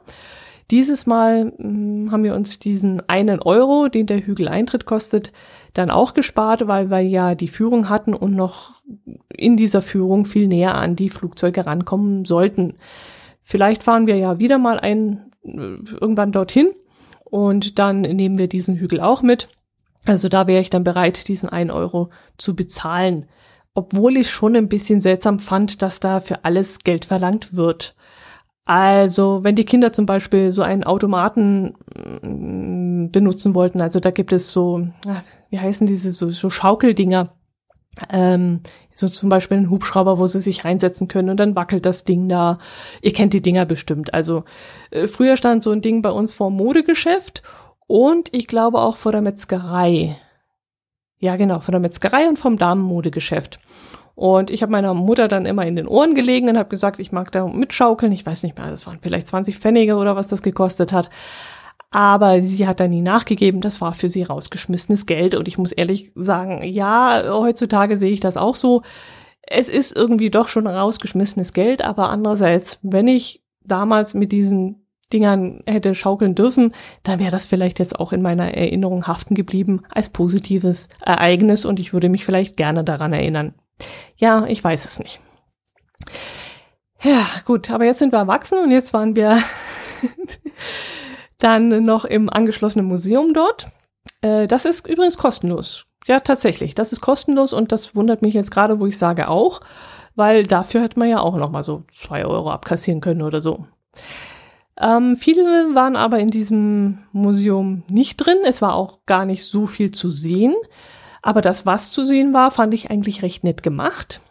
[0.71, 5.31] Dieses Mal mh, hm, haben wir uns diesen einen Euro, den der Hügel Eintritt kostet,
[5.73, 8.81] dann auch gespart, weil wir ja die Führung hatten und noch
[9.29, 12.75] in dieser Führung viel näher an die Flugzeuge rankommen sollten.
[13.41, 16.69] Vielleicht fahren wir ja wieder mal ein, äh, irgendwann dorthin
[17.23, 19.49] und dann nehmen wir diesen Hügel auch mit.
[20.05, 23.25] Also da wäre ich dann bereit, diesen einen Euro zu bezahlen.
[23.73, 27.95] Obwohl ich schon ein bisschen seltsam fand, dass da für alles Geld verlangt wird.
[28.69, 31.73] Also, wenn die Kinder zum Beispiel so einen Automaten
[32.21, 37.33] mm, benutzen wollten, also da gibt es so, ah, wie heißen diese, so, so Schaukeldinger,
[38.11, 38.59] ähm,
[38.93, 42.29] so zum Beispiel einen Hubschrauber, wo sie sich reinsetzen können und dann wackelt das Ding
[42.29, 42.59] da.
[43.01, 44.13] Ihr kennt die Dinger bestimmt.
[44.13, 44.43] Also
[44.91, 47.41] äh, früher stand so ein Ding bei uns vor dem Modegeschäft
[47.87, 50.15] und ich glaube auch vor der Metzgerei.
[51.17, 53.59] Ja, genau, vor der Metzgerei und vom Damenmodegeschäft.
[54.19, 57.13] Und ich habe meiner Mutter dann immer in den Ohren gelegen und habe gesagt, ich
[57.13, 58.11] mag da mitschaukeln.
[58.11, 61.09] Ich weiß nicht mehr, das waren vielleicht 20 Pfennige oder was das gekostet hat.
[61.91, 65.35] Aber sie hat da nie nachgegeben, das war für sie rausgeschmissenes Geld.
[65.35, 68.81] Und ich muss ehrlich sagen, ja, heutzutage sehe ich das auch so.
[69.41, 75.63] Es ist irgendwie doch schon rausgeschmissenes Geld, aber andererseits, wenn ich damals mit diesen Dingern
[75.65, 80.09] hätte schaukeln dürfen, dann wäre das vielleicht jetzt auch in meiner Erinnerung haften geblieben als
[80.09, 83.53] positives Ereignis und ich würde mich vielleicht gerne daran erinnern.
[84.17, 85.19] Ja, ich weiß es nicht.
[87.01, 89.41] Ja, gut, aber jetzt sind wir erwachsen und jetzt waren wir
[91.37, 93.69] dann noch im angeschlossenen Museum dort.
[94.21, 95.85] Äh, das ist übrigens kostenlos.
[96.07, 99.61] Ja, tatsächlich, das ist kostenlos und das wundert mich jetzt gerade, wo ich sage auch,
[100.15, 103.65] weil dafür hätte man ja auch noch mal so zwei Euro abkassieren können oder so.
[104.79, 108.37] Ähm, viele waren aber in diesem Museum nicht drin.
[108.45, 110.55] Es war auch gar nicht so viel zu sehen.
[111.21, 114.21] Aber das, was zu sehen war, fand ich eigentlich recht nett gemacht.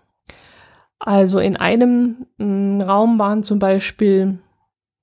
[0.98, 4.38] Also in einem m, mm, Raum waren zum Beispiel,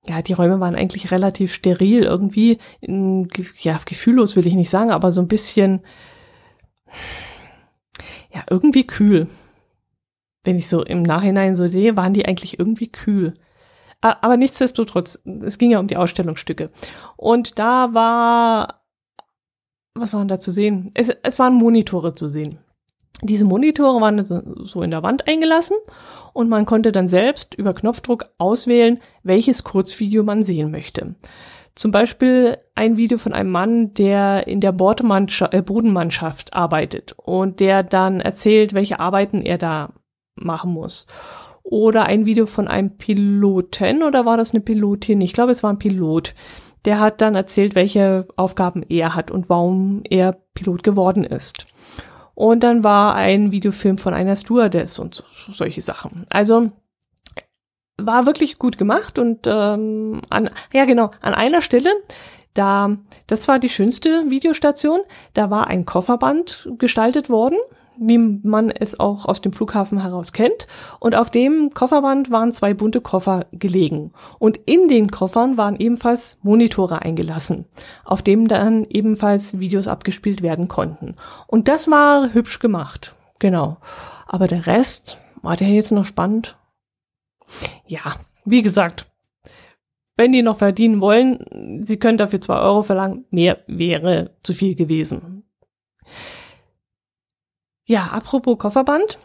[0.06, 4.91] ja, die Räume waren eigentlich relativ steril irgendwie, in, ja, gefühllos will ich nicht sagen,
[4.91, 5.82] aber so ein bisschen,
[8.34, 9.28] ja, irgendwie kühl.
[10.43, 13.34] Wenn ich so im Nachhinein so sehe, waren die eigentlich irgendwie kühl.
[14.02, 16.69] Aber nichtsdestotrotz, es ging ja um die Ausstellungsstücke.
[17.17, 18.85] Und da war,
[19.95, 20.91] was waren da zu sehen?
[20.93, 22.60] Es, es waren Monitore zu sehen.
[23.21, 25.77] Diese Monitore waren so in der Wand eingelassen
[26.34, 31.15] und man konnte dann selbst über Knopfdruck auswählen, welches Kurzvideo man sehen möchte.
[31.75, 37.84] Zum Beispiel ein Video von einem Mann, der in der äh, Bodenmannschaft arbeitet und der
[37.84, 39.93] dann erzählt, welche Arbeiten er da
[40.36, 41.08] machen muss
[41.63, 45.19] oder ein Video von einem Piloten oder war das eine Pilotin?
[45.21, 46.36] Ich glaube, es war ein Pilot.
[46.86, 51.65] Der hat dann erzählt, welche Aufgaben er hat und warum er Pilot geworden ist.
[52.36, 56.26] Und dann war ein Videofilm von einer Stewardess und solche Sachen.
[56.30, 56.71] Also
[57.98, 61.89] war wirklich gut gemacht und ähm, an, ja genau, an einer Stelle,
[62.54, 65.02] da, das war die schönste Videostation,
[65.34, 67.58] da war ein Kofferband gestaltet worden
[67.97, 70.67] wie man es auch aus dem Flughafen heraus kennt.
[70.99, 74.12] Und auf dem Kofferband waren zwei bunte Koffer gelegen.
[74.39, 77.65] Und in den Koffern waren ebenfalls Monitore eingelassen,
[78.03, 81.15] auf dem dann ebenfalls Videos abgespielt werden konnten.
[81.47, 83.15] Und das war hübsch gemacht.
[83.39, 83.77] Genau.
[84.27, 86.58] Aber der Rest, war der jetzt noch spannend?
[87.86, 89.08] Ja, wie gesagt,
[90.17, 94.75] wenn die noch verdienen wollen, sie können dafür zwei Euro verlangen, mehr wäre zu viel
[94.75, 95.35] gewesen.
[97.88, 99.19] Ja, apropos Kofferband.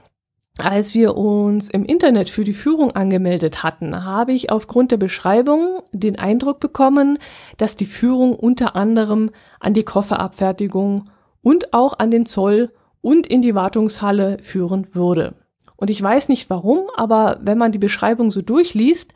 [0.58, 5.80] Als wir uns im Internet für die Führung angemeldet hatten, habe ich aufgrund der Beschreibung
[5.92, 7.18] den Eindruck bekommen,
[7.56, 11.08] dass die Führung unter anderem an die Kofferabfertigung
[11.40, 12.70] und auch an den Zoll
[13.00, 15.34] und in die Wartungshalle führen würde.
[15.76, 19.14] Und ich weiß nicht warum, aber wenn man die Beschreibung so durchliest,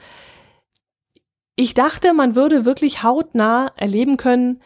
[1.56, 4.62] ich dachte, man würde wirklich hautnah erleben können,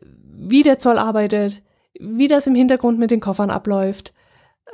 [0.00, 1.62] wie der Zoll arbeitet,
[2.00, 4.12] wie das im Hintergrund mit den Koffern abläuft,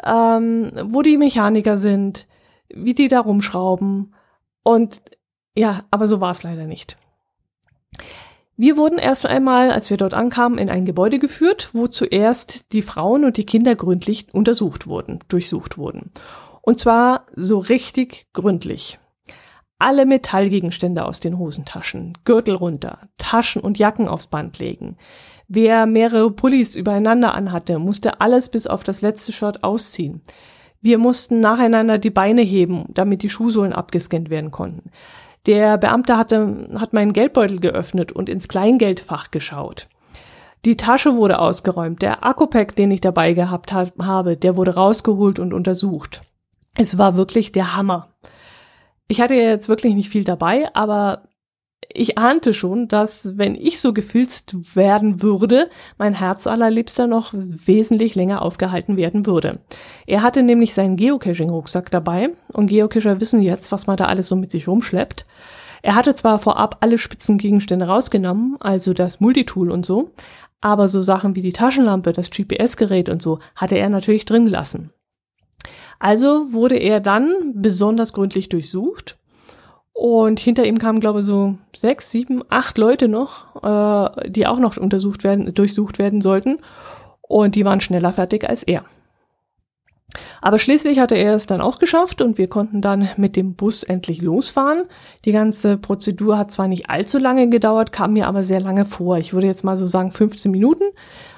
[0.02, 2.26] ähm, wo die Mechaniker sind,
[2.68, 4.14] wie die da rumschrauben.
[4.62, 5.02] Und
[5.54, 6.96] ja, aber so war es leider nicht.
[8.56, 12.82] Wir wurden erst einmal, als wir dort ankamen, in ein Gebäude geführt, wo zuerst die
[12.82, 16.12] Frauen und die Kinder gründlich untersucht wurden, durchsucht wurden.
[16.60, 18.98] Und zwar so richtig gründlich.
[19.82, 24.96] Alle Metallgegenstände aus den Hosentaschen, Gürtel runter, Taschen und Jacken aufs Band legen.
[25.48, 30.22] Wer mehrere Pullis übereinander anhatte, musste alles bis auf das letzte Shirt ausziehen.
[30.80, 34.90] Wir mussten nacheinander die Beine heben, damit die Schuhsohlen abgescannt werden konnten.
[35.46, 39.88] Der Beamte hatte, hat meinen Geldbeutel geöffnet und ins Kleingeldfach geschaut.
[40.64, 42.02] Die Tasche wurde ausgeräumt.
[42.02, 46.22] Der Akkupack, den ich dabei gehabt habe, der wurde rausgeholt und untersucht.
[46.76, 48.08] Es war wirklich der Hammer.
[49.12, 51.24] Ich hatte jetzt wirklich nicht viel dabei, aber
[51.92, 58.14] ich ahnte schon, dass wenn ich so gefilzt werden würde, mein Herz allerliebster noch wesentlich
[58.14, 59.60] länger aufgehalten werden würde.
[60.06, 64.36] Er hatte nämlich seinen Geocaching-Rucksack dabei und Geocacher wissen jetzt, was man da alles so
[64.36, 65.26] mit sich rumschleppt.
[65.82, 70.12] Er hatte zwar vorab alle Spitzengegenstände rausgenommen, also das Multitool und so,
[70.62, 74.90] aber so Sachen wie die Taschenlampe, das GPS-Gerät und so hatte er natürlich drin gelassen.
[75.98, 79.18] Also wurde er dann besonders gründlich durchsucht
[79.92, 84.58] und hinter ihm kamen, glaube ich, so sechs, sieben, acht Leute noch, äh, die auch
[84.58, 86.58] noch untersucht werden, durchsucht werden sollten.
[87.20, 88.84] Und die waren schneller fertig als er.
[90.40, 93.82] Aber schließlich hatte er es dann auch geschafft und wir konnten dann mit dem Bus
[93.82, 94.84] endlich losfahren.
[95.24, 99.18] Die ganze Prozedur hat zwar nicht allzu lange gedauert, kam mir aber sehr lange vor.
[99.18, 100.84] Ich würde jetzt mal so sagen 15 Minuten,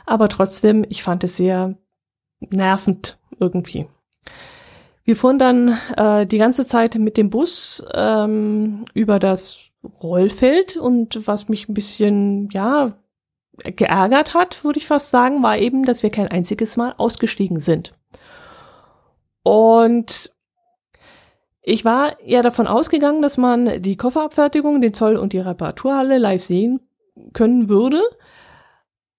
[0.06, 1.76] aber trotzdem, ich fand es sehr
[2.40, 3.86] nervend irgendwie.
[5.04, 9.58] Wir fuhren dann äh, die ganze Zeit mit dem Bus ähm, über das
[10.02, 12.94] Rollfeld und was mich ein bisschen, ja,
[13.58, 17.94] geärgert hat, würde ich fast sagen, war eben, dass wir kein einziges Mal ausgestiegen sind.
[19.42, 20.32] Und
[21.62, 26.44] ich war ja davon ausgegangen, dass man die Kofferabfertigung, den Zoll und die Reparaturhalle live
[26.44, 26.80] sehen
[27.32, 28.02] können würde.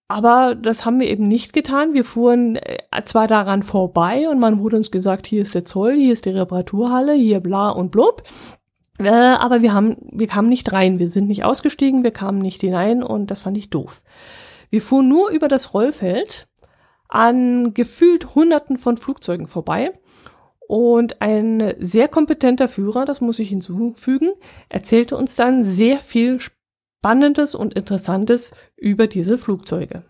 [0.08, 1.94] Aber das haben wir eben nicht getan.
[1.94, 5.96] Wir fuhren äh, zwar daran vorbei und man wurde uns gesagt, hier ist der Zoll,
[5.96, 8.24] hier ist die Reparaturhalle, hier bla und blub.
[9.00, 11.00] Äh, aber wir haben, wir kamen nicht rein.
[11.00, 14.04] Wir sind nicht ausgestiegen, wir kamen nicht hinein und das fand ich doof.
[14.70, 16.48] Wir fuhren nur über das Rollfeld
[17.08, 19.92] an gefühlt Hunderten von Flugzeugen vorbei.
[20.68, 24.32] Und ein sehr kompetenter Führer, das muss ich hinzufügen,
[24.68, 26.40] erzählte uns dann sehr viel
[27.06, 30.02] Spannendes und Interessantes über diese Flugzeuge.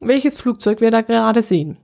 [0.00, 1.78] Welches Flugzeug wir da gerade sehen.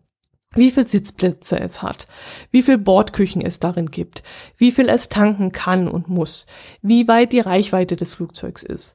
[0.54, 2.06] Wie viel Sitzplätze es hat,
[2.50, 4.22] wie viel Bordküchen es darin gibt,
[4.58, 6.46] wie viel es tanken kann und muss,
[6.82, 8.94] wie weit die Reichweite des Flugzeugs ist,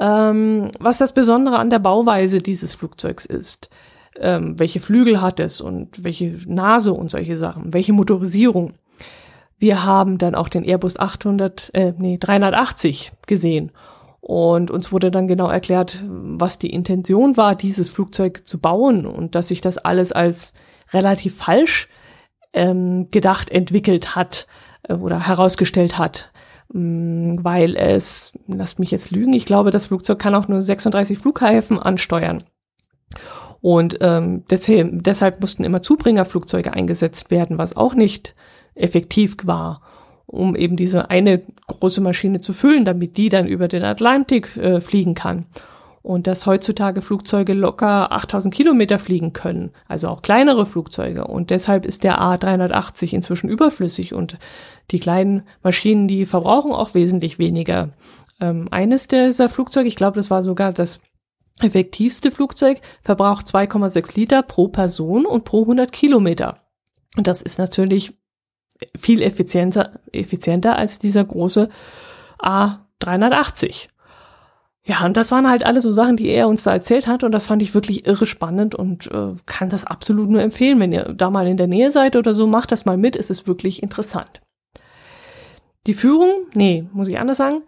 [0.00, 3.70] ähm, was das Besondere an der Bauweise dieses Flugzeugs ist,
[4.18, 8.74] ähm, welche Flügel hat es und welche Nase und solche Sachen, welche Motorisierung.
[9.56, 13.70] Wir haben dann auch den Airbus 800, äh, nee, 380 gesehen
[14.20, 19.34] und uns wurde dann genau erklärt, was die Intention war, dieses Flugzeug zu bauen und
[19.34, 20.52] dass sich das alles als
[20.92, 21.88] relativ falsch
[22.52, 24.46] ähm, gedacht entwickelt hat
[24.88, 26.32] äh, oder herausgestellt hat,
[26.74, 31.18] ähm, weil es, lasst mich jetzt lügen, ich glaube, das Flugzeug kann auch nur 36
[31.18, 32.44] Flughäfen ansteuern.
[33.62, 38.34] Und ähm, deshalb, deshalb mussten immer Zubringerflugzeuge eingesetzt werden, was auch nicht
[38.74, 39.82] effektiv war
[40.30, 44.80] um eben diese eine große Maschine zu füllen, damit die dann über den Atlantik äh,
[44.80, 45.46] fliegen kann.
[46.02, 51.26] Und dass heutzutage Flugzeuge locker 8000 Kilometer fliegen können, also auch kleinere Flugzeuge.
[51.26, 54.38] Und deshalb ist der A380 inzwischen überflüssig und
[54.92, 57.90] die kleinen Maschinen, die verbrauchen auch wesentlich weniger.
[58.40, 61.02] Ähm, eines dieser Flugzeuge, ich glaube, das war sogar das
[61.60, 66.60] effektivste Flugzeug, verbraucht 2,6 Liter pro Person und pro 100 Kilometer.
[67.16, 68.19] Und das ist natürlich
[68.96, 71.68] viel effizienter, effizienter als dieser große
[72.38, 73.88] A380.
[74.82, 77.32] Ja, und das waren halt alle so Sachen, die er uns da erzählt hat und
[77.32, 81.12] das fand ich wirklich irre spannend und äh, kann das absolut nur empfehlen, wenn ihr
[81.12, 83.82] da mal in der Nähe seid oder so, macht das mal mit, es ist wirklich
[83.82, 84.40] interessant.
[85.86, 87.62] Die Führung, nee, muss ich anders sagen,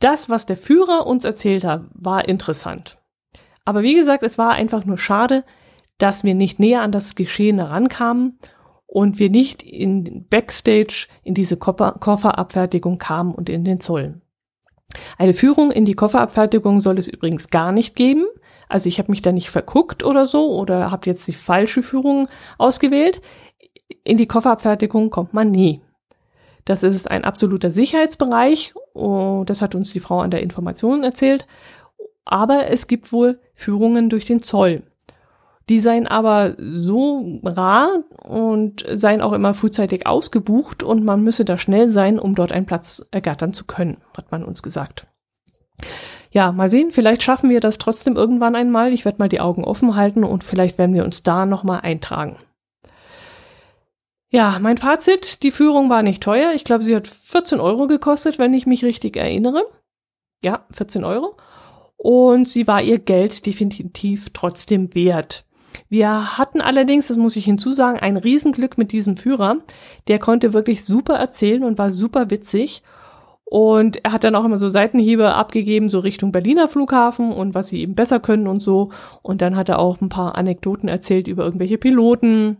[0.00, 2.98] das, was der Führer uns erzählt hat, war interessant.
[3.64, 5.44] Aber wie gesagt, es war einfach nur schade,
[5.98, 8.38] dass wir nicht näher an das Geschehen herankamen
[8.92, 14.20] und wir nicht in Backstage in diese Koffer Kofferabfertigung kamen und in den Zoll.
[15.16, 18.26] Eine Führung in die Kofferabfertigung soll es übrigens gar nicht geben.
[18.68, 22.28] Also ich habe mich da nicht verguckt oder so oder habe jetzt die falsche Führung
[22.58, 23.22] ausgewählt.
[24.04, 25.80] In die Kofferabfertigung kommt man nie.
[26.66, 28.74] Das ist ein absoluter Sicherheitsbereich.
[28.92, 31.46] Oh, das hat uns die Frau an der Information erzählt.
[32.26, 34.82] Aber es gibt wohl Führungen durch den Zoll.
[35.72, 41.56] Die seien aber so rar und seien auch immer frühzeitig ausgebucht und man müsse da
[41.56, 45.06] schnell sein, um dort einen Platz ergattern zu können, hat man uns gesagt.
[46.30, 48.92] Ja, mal sehen, vielleicht schaffen wir das trotzdem irgendwann einmal.
[48.92, 52.36] Ich werde mal die Augen offen halten und vielleicht werden wir uns da nochmal eintragen.
[54.28, 56.52] Ja, mein Fazit, die Führung war nicht teuer.
[56.52, 59.64] Ich glaube, sie hat 14 Euro gekostet, wenn ich mich richtig erinnere.
[60.44, 61.34] Ja, 14 Euro.
[61.96, 65.46] Und sie war ihr Geld definitiv trotzdem wert.
[65.88, 69.58] Wir hatten allerdings, das muss ich hinzusagen, ein Riesenglück mit diesem Führer.
[70.08, 72.82] Der konnte wirklich super erzählen und war super witzig.
[73.44, 77.68] Und er hat dann auch immer so Seitenhiebe abgegeben, so Richtung Berliner Flughafen und was
[77.68, 78.90] sie eben besser können und so.
[79.20, 82.56] Und dann hat er auch ein paar Anekdoten erzählt über irgendwelche Piloten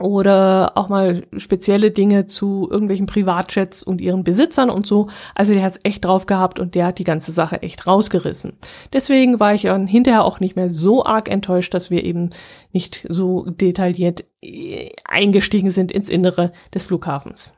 [0.00, 5.08] oder auch mal spezielle Dinge zu irgendwelchen Privatjets und ihren Besitzern und so.
[5.34, 8.54] Also der hat es echt drauf gehabt und der hat die ganze Sache echt rausgerissen.
[8.92, 12.30] Deswegen war ich dann hinterher auch nicht mehr so arg enttäuscht, dass wir eben
[12.72, 17.56] nicht so detailliert äh, eingestiegen sind ins Innere des Flughafens.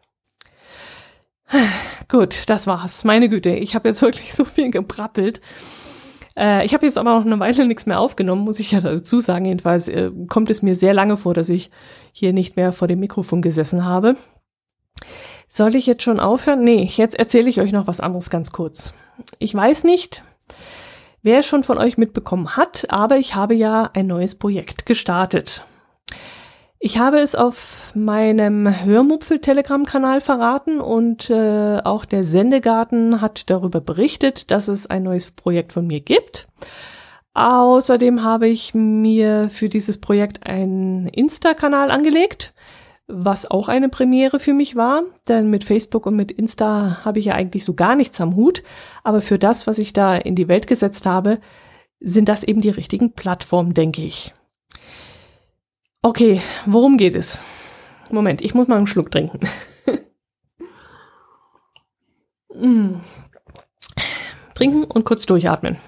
[2.08, 3.04] Gut, das war's.
[3.04, 5.40] Meine Güte, ich habe jetzt wirklich so viel gebrappelt.
[6.36, 9.20] Äh, ich habe jetzt aber noch eine Weile nichts mehr aufgenommen, muss ich ja dazu
[9.20, 9.46] sagen.
[9.46, 11.70] Jedenfalls äh, kommt es mir sehr lange vor, dass ich
[12.12, 14.16] hier nicht mehr vor dem Mikrofon gesessen habe.
[15.48, 16.64] Soll ich jetzt schon aufhören?
[16.64, 18.94] Nee, jetzt erzähle ich euch noch was anderes ganz kurz.
[19.38, 20.22] Ich weiß nicht,
[21.22, 25.64] wer schon von euch mitbekommen hat, aber ich habe ja ein neues Projekt gestartet.
[26.78, 34.50] Ich habe es auf meinem Hörmupfel-Telegram-Kanal verraten und äh, auch der Sendegarten hat darüber berichtet,
[34.50, 36.48] dass es ein neues Projekt von mir gibt.
[37.32, 42.54] Außerdem habe ich mir für dieses Projekt einen Insta-Kanal angelegt,
[43.08, 47.26] was auch eine Premiere für mich war, denn mit Facebook und mit Insta habe ich
[47.26, 48.62] ja eigentlich so gar nichts am Hut,
[49.02, 51.38] aber für das, was ich da in die Welt gesetzt habe,
[52.00, 54.34] sind das eben die richtigen Plattformen, denke ich.
[56.02, 57.44] Okay, worum geht es?
[58.10, 59.40] Moment, ich muss mal einen Schluck trinken.
[62.54, 63.00] mm.
[64.54, 65.78] Trinken und kurz durchatmen.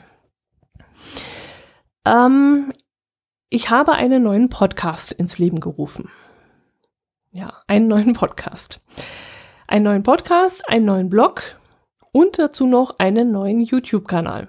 [2.05, 2.73] Ähm,
[3.49, 6.11] ich habe einen neuen Podcast ins Leben gerufen.
[7.31, 8.81] Ja, einen neuen Podcast.
[9.69, 11.43] Einen neuen Podcast, einen neuen Blog
[12.13, 14.49] und dazu noch einen neuen YouTube-Kanal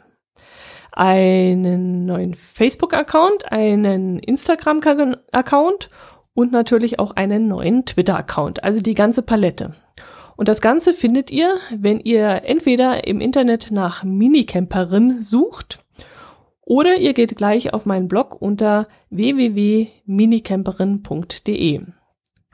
[1.00, 5.90] einen neuen Facebook-Account, einen Instagram-Account
[6.34, 9.76] und natürlich auch einen neuen Twitter-Account, also die ganze Palette.
[10.36, 15.80] Und das Ganze findet ihr, wenn ihr entweder im Internet nach Minicamperin sucht
[16.62, 21.82] oder ihr geht gleich auf meinen Blog unter www.minicamperin.de.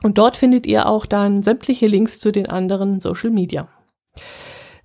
[0.04, 3.66] Und dort findet ihr auch dann sämtliche Links zu den anderen Social Media.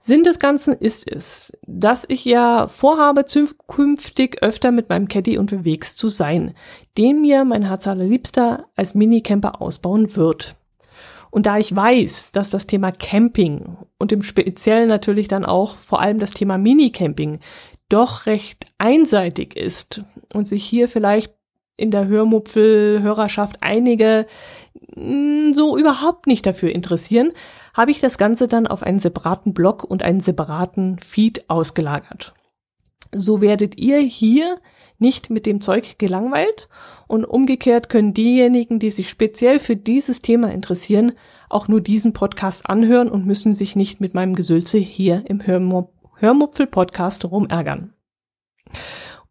[0.04, 5.96] Sinn des Ganzen ist es, dass ich ja vorhabe, zukünftig öfter mit meinem Caddy unterwegs
[5.96, 6.56] zu sein,
[6.98, 10.56] den mir mein Herz allerliebster als Minicamper ausbauen wird.
[11.30, 16.02] Und da ich weiß, dass das Thema Camping und im Speziellen natürlich dann auch vor
[16.02, 17.40] allem das Thema Minicamping
[17.88, 20.02] doch recht einseitig ist
[20.34, 21.32] und sich hier vielleicht
[21.78, 24.26] in der Hörmupfel-Hörerschaft einige
[24.96, 27.34] mm, so überhaupt nicht dafür interessieren,
[27.74, 32.34] habe ich das Ganze dann auf einen separaten Blog und einen separaten Feed ausgelagert.
[33.14, 34.60] So werdet ihr hier
[34.98, 36.70] nicht mit dem Zeug gelangweilt
[37.08, 41.14] und umgekehrt können diejenigen, die sich speziell für dieses Thema interessieren,
[41.50, 47.26] auch nur diesen Podcast anhören und müssen sich nicht mit meinem Gesülze hier im Hörmupfel-Podcast
[47.26, 47.94] rumärgern.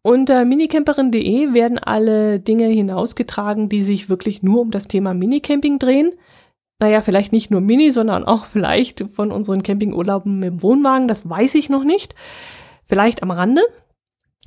[0.03, 6.11] Unter minicamperin.de werden alle Dinge hinausgetragen, die sich wirklich nur um das Thema Minicamping drehen
[6.81, 11.29] naja, vielleicht nicht nur Mini, sondern auch vielleicht von unseren Campingurlauben mit dem Wohnwagen, das
[11.29, 12.15] weiß ich noch nicht.
[12.83, 13.61] Vielleicht am Rande.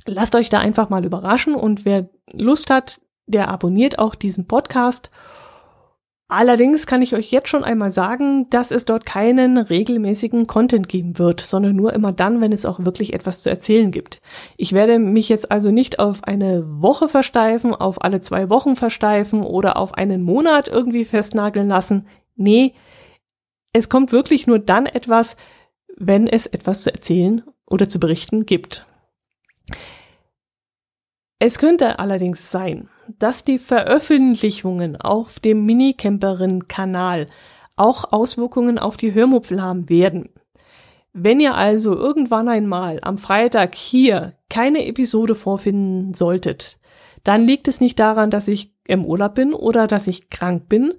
[0.05, 5.11] Lasst euch da einfach mal überraschen und wer Lust hat, der abonniert auch diesen Podcast.
[6.27, 11.19] Allerdings kann ich euch jetzt schon einmal sagen, dass es dort keinen regelmäßigen Content geben
[11.19, 14.21] wird, sondern nur immer dann, wenn es auch wirklich etwas zu erzählen gibt.
[14.57, 19.43] Ich werde mich jetzt also nicht auf eine Woche versteifen, auf alle zwei Wochen versteifen
[19.43, 22.07] oder auf einen Monat irgendwie festnageln lassen.
[22.35, 22.73] Nee,
[23.73, 25.35] es kommt wirklich nur dann etwas,
[25.97, 28.85] wenn es etwas zu erzählen oder zu berichten gibt.
[31.39, 37.27] Es könnte allerdings sein, dass die Veröffentlichungen auf dem Minicamperin-Kanal
[37.75, 40.29] auch Auswirkungen auf die Hörmupfel haben werden.
[41.11, 46.79] Wenn ihr also irgendwann einmal am Freitag hier keine Episode vorfinden solltet,
[47.23, 50.93] dann liegt es nicht daran, dass ich im Urlaub bin oder dass ich krank bin,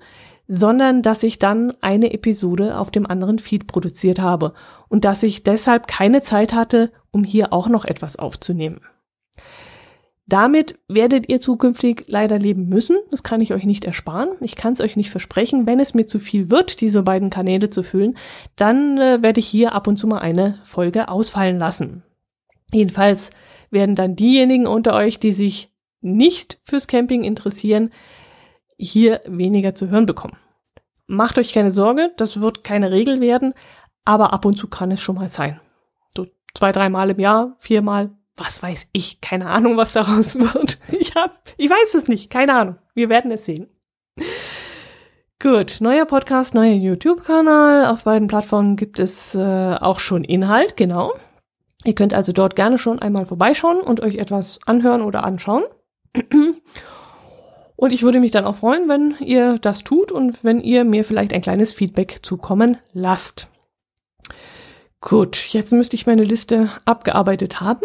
[0.48, 4.54] sondern dass ich dann eine Episode auf dem anderen Feed produziert habe
[4.88, 8.80] und dass ich deshalb keine Zeit hatte, um hier auch noch etwas aufzunehmen.
[10.28, 12.96] Damit werdet ihr zukünftig leider leben müssen.
[13.12, 14.30] Das kann ich euch nicht ersparen.
[14.40, 15.66] Ich kann es euch nicht versprechen.
[15.66, 18.16] Wenn es mir zu viel wird, diese beiden Kanäle zu füllen,
[18.56, 22.02] dann äh, werde ich hier ab und zu mal eine Folge ausfallen lassen.
[22.72, 23.30] Jedenfalls
[23.70, 25.70] werden dann diejenigen unter euch, die sich
[26.00, 27.90] nicht fürs Camping interessieren,
[28.78, 30.36] hier weniger zu hören bekommen.
[31.06, 33.54] macht euch keine Sorge, das wird keine Regel werden,
[34.04, 35.60] aber ab und zu kann es schon mal sein.
[36.16, 40.78] So zwei, dreimal im Jahr, viermal, was weiß ich, keine Ahnung, was daraus wird.
[40.90, 42.76] Ich hab, ich weiß es nicht, keine Ahnung.
[42.94, 43.68] Wir werden es sehen.
[45.40, 47.86] Gut, neuer Podcast, neuer YouTube-Kanal.
[47.86, 51.12] Auf beiden Plattformen gibt es äh, auch schon Inhalt, genau.
[51.84, 55.64] Ihr könnt also dort gerne schon einmal vorbeischauen und euch etwas anhören oder anschauen.
[57.76, 61.04] Und ich würde mich dann auch freuen, wenn ihr das tut und wenn ihr mir
[61.04, 63.48] vielleicht ein kleines Feedback zukommen lasst.
[65.00, 67.84] Gut, jetzt müsste ich meine Liste abgearbeitet haben.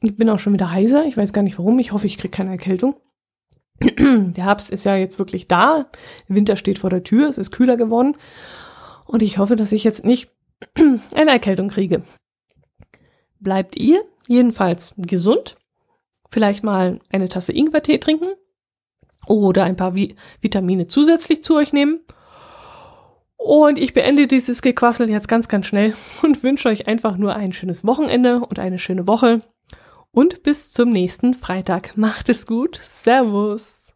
[0.00, 1.04] Ich bin auch schon wieder heiser.
[1.06, 1.78] Ich weiß gar nicht warum.
[1.78, 2.96] Ich hoffe, ich kriege keine Erkältung.
[3.80, 5.86] Der Herbst ist ja jetzt wirklich da.
[6.26, 7.28] Winter steht vor der Tür.
[7.28, 8.16] Es ist kühler geworden.
[9.06, 10.30] Und ich hoffe, dass ich jetzt nicht
[11.14, 12.02] eine Erkältung kriege.
[13.38, 15.56] Bleibt ihr jedenfalls gesund.
[16.30, 18.34] Vielleicht mal eine Tasse Ingwertee trinken
[19.28, 22.00] oder ein paar Vi Vitamine zusätzlich zu euch nehmen.
[23.36, 27.52] Und ich beende dieses Gequassel jetzt ganz, ganz schnell und wünsche euch einfach nur ein
[27.52, 29.42] schönes Wochenende und eine schöne Woche.
[30.10, 31.96] Und bis zum nächsten Freitag.
[31.96, 32.80] Macht es gut.
[32.82, 33.87] Servus.